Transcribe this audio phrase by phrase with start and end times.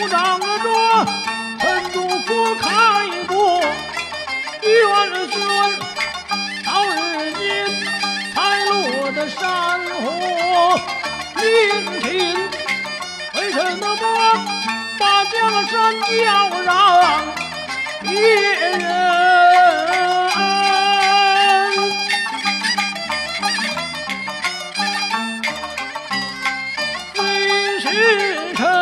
[0.00, 0.46] 鼓掌着
[1.58, 3.60] 陈祝福开国，
[4.62, 5.38] 元轩
[6.64, 7.68] 到日间
[8.34, 10.80] 才落的山河，
[11.36, 11.44] 临
[12.00, 12.34] 秦
[13.34, 13.84] 为什么
[14.98, 16.08] 把江山交
[16.62, 16.72] 让
[18.00, 18.88] 别人？
[27.82, 28.79] 时辰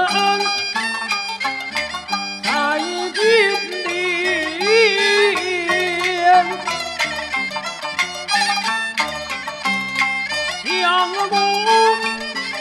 [10.98, 11.38] 相公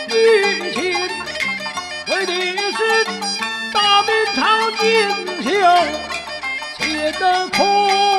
[0.09, 0.93] 玉琴
[2.07, 2.31] 为的
[2.71, 3.03] 是
[3.73, 4.83] 大明朝锦
[5.41, 5.49] 绣
[6.77, 8.16] 写的空。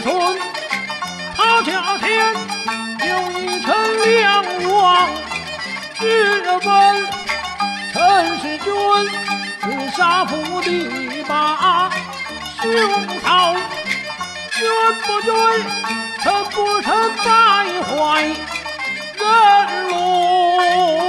[0.00, 0.38] 顺，
[1.36, 2.34] 他家天
[3.08, 3.10] 有
[3.40, 3.66] 一臣
[4.04, 5.08] 梁王，
[5.94, 7.06] 质问
[7.92, 8.66] 陈世君
[9.60, 11.90] 自杀府地把
[12.62, 12.64] 凶
[13.20, 13.54] 草。
[14.52, 14.66] 君
[15.06, 15.32] 不君，
[16.22, 17.26] 臣不臣，败
[17.82, 18.22] 坏
[19.18, 19.24] 人
[19.88, 21.07] 伦。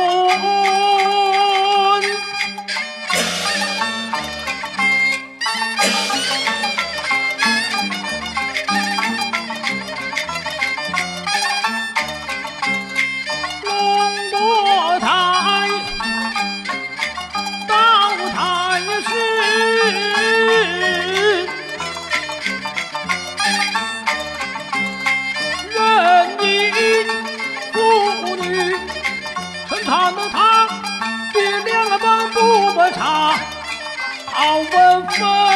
[34.40, 35.50] 好文风。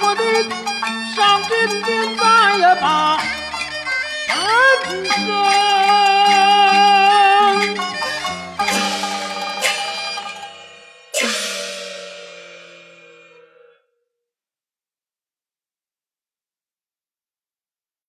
[0.00, 0.22] 我的
[1.14, 1.48] 上宾，
[1.86, 2.22] 您再
[2.58, 3.16] 也把
[4.28, 4.34] 人
[5.04, 5.16] 舍。